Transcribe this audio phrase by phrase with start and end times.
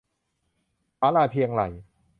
[0.99, 1.67] ผาลาเพียงไหล่